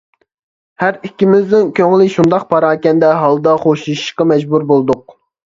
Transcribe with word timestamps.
ھەر 0.83 0.95
ئىككىمىزنىڭ 1.09 1.69
كۆڭلى 1.81 2.07
شۇنداق 2.15 2.47
پاراكەندە 2.55 3.13
ھالدا 3.21 3.55
خوشلىشىشقا 3.67 4.29
مەجبۇر 4.33 4.67
بولدۇق. 4.73 5.19